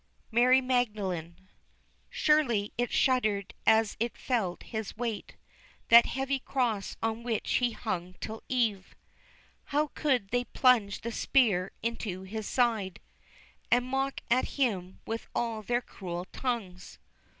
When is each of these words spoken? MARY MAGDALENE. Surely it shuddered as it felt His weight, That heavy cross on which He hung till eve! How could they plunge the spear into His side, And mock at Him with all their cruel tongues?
MARY 0.31 0.61
MAGDALENE. 0.61 1.47
Surely 2.09 2.73
it 2.75 2.91
shuddered 2.91 3.53
as 3.67 3.95
it 3.99 4.17
felt 4.17 4.63
His 4.63 4.97
weight, 4.97 5.35
That 5.89 6.07
heavy 6.07 6.39
cross 6.39 6.97
on 7.03 7.21
which 7.21 7.51
He 7.57 7.73
hung 7.73 8.15
till 8.19 8.41
eve! 8.49 8.95
How 9.65 9.91
could 9.93 10.29
they 10.29 10.45
plunge 10.45 11.01
the 11.01 11.11
spear 11.11 11.71
into 11.83 12.23
His 12.23 12.47
side, 12.47 12.99
And 13.69 13.85
mock 13.85 14.21
at 14.31 14.45
Him 14.57 15.01
with 15.05 15.27
all 15.35 15.61
their 15.61 15.81
cruel 15.83 16.25
tongues? 16.31 16.97